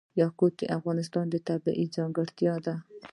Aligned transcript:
یاقوت 0.21 0.53
د 0.57 0.61
افغانستان 0.77 1.25
یوه 1.31 1.43
طبیعي 1.49 1.85
ځانګړتیا 1.95 2.53
ده. 2.65 2.75